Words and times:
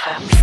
FM. 0.00 0.39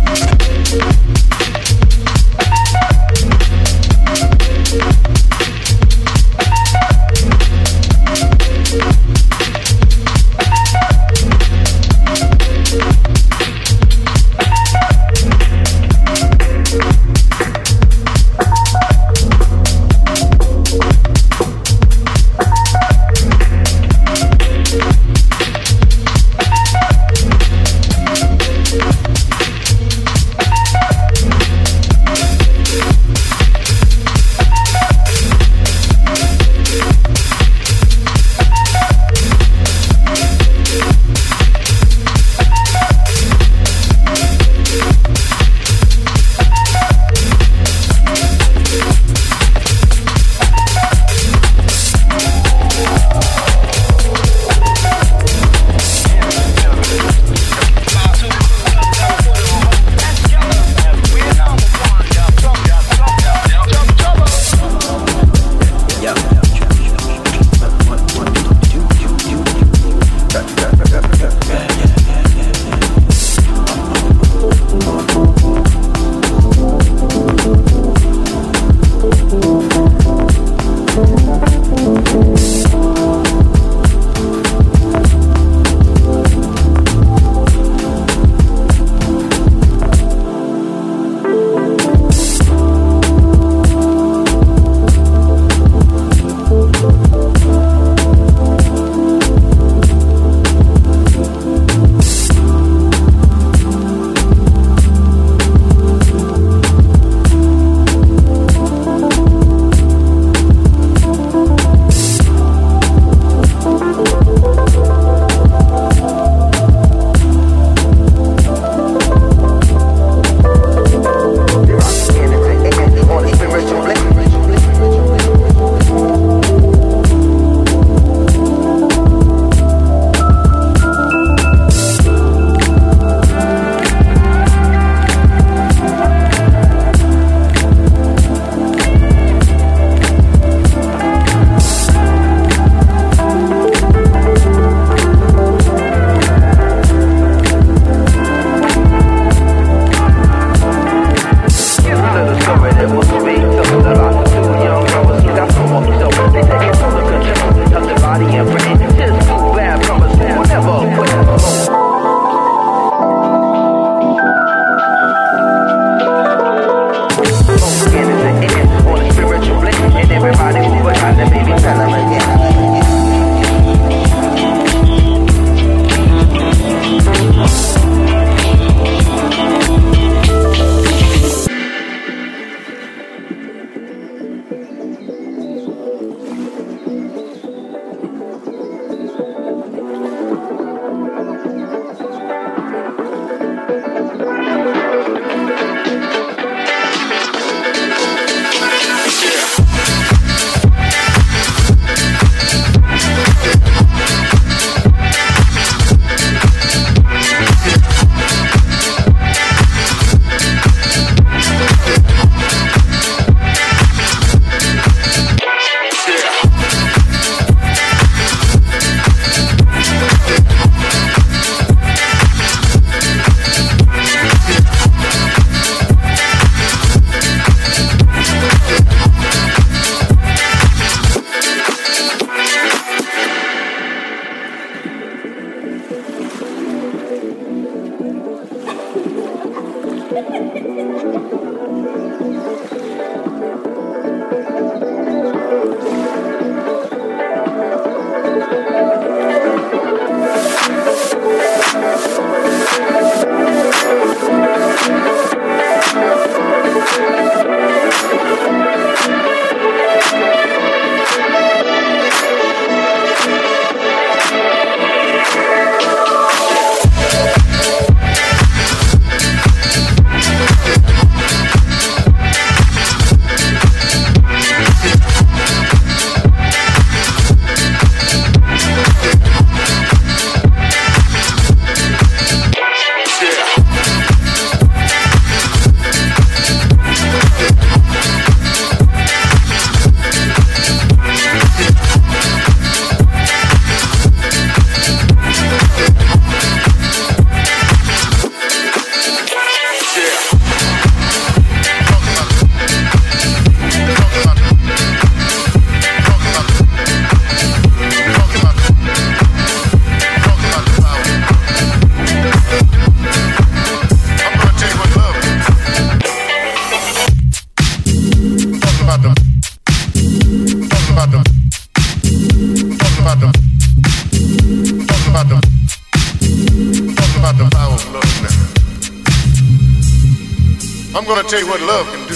Tell 331.28 331.40
you 331.40 331.46
what 331.46 331.60
love 331.60 331.86
can 331.92 332.07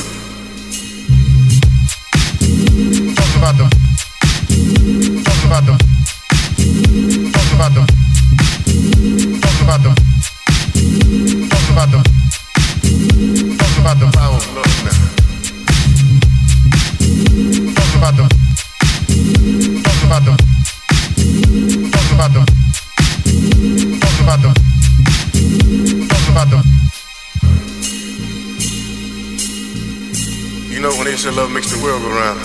makes 31.52 31.70
the 31.70 31.82
world 31.84 32.02
go 32.02 32.08
round. 32.08 32.38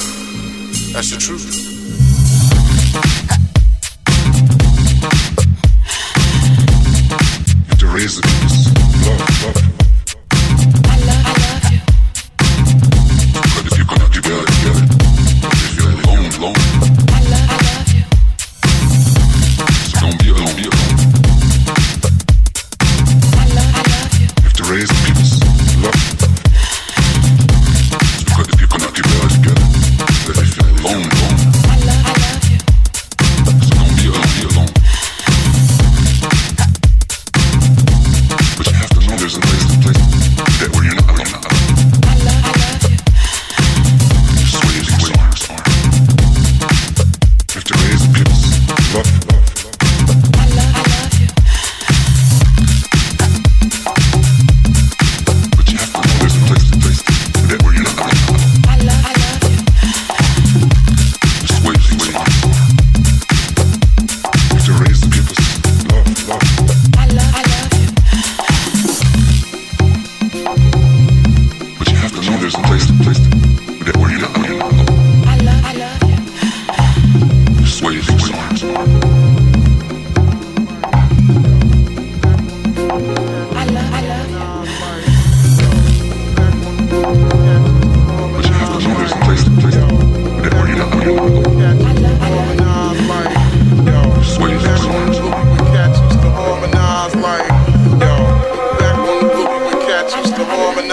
That's 0.93 1.11
the 1.11 1.17
truth. 1.17 1.66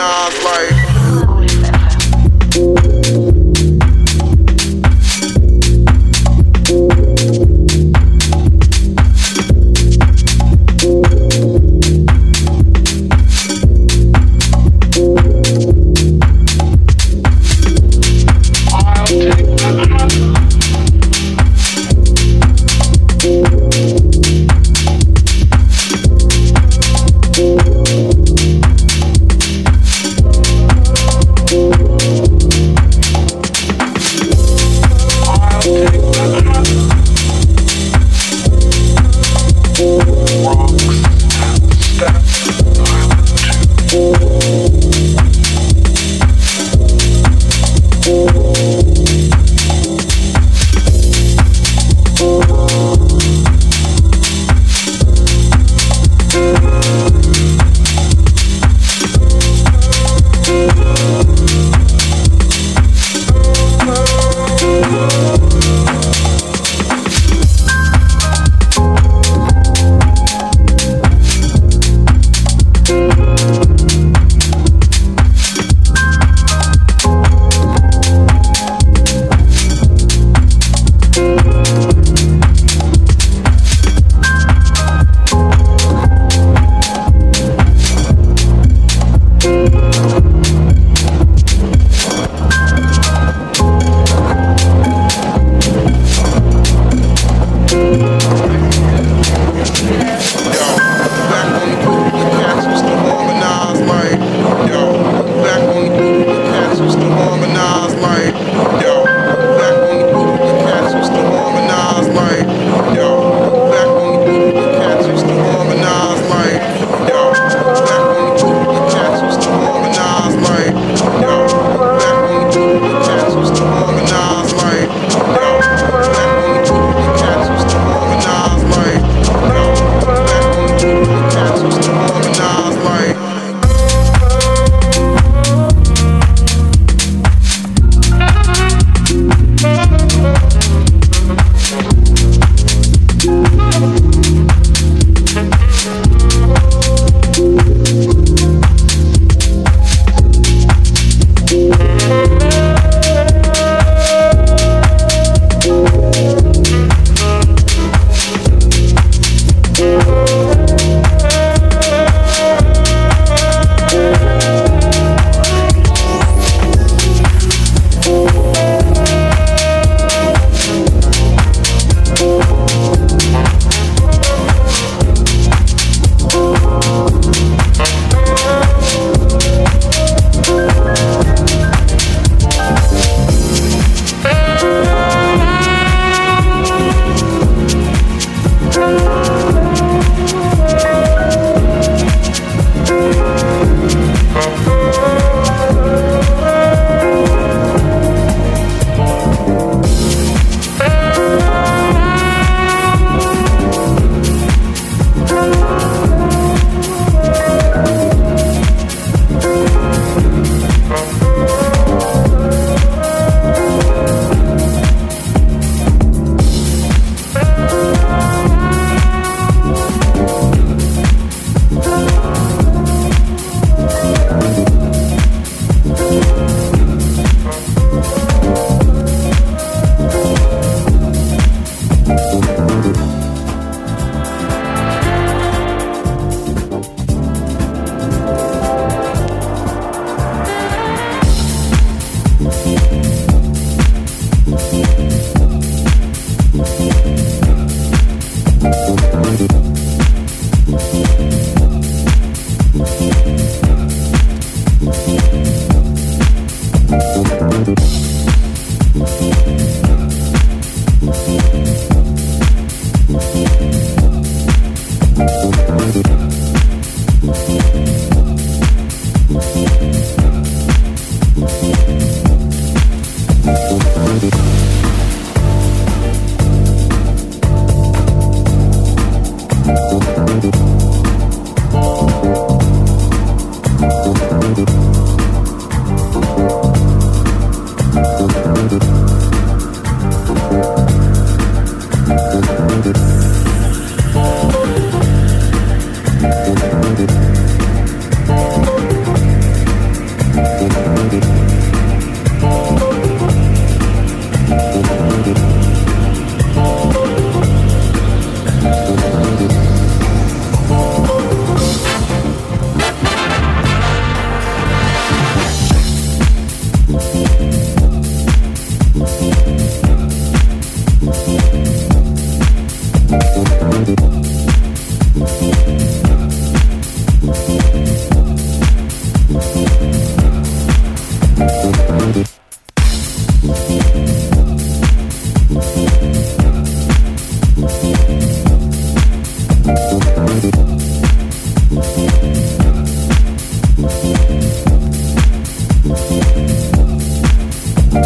Nas 0.04 0.44
like 0.44 0.83